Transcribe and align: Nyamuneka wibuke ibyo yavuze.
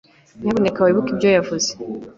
Nyamuneka 0.41 0.79
wibuke 0.81 1.09
ibyo 1.13 1.29
yavuze. 1.35 1.69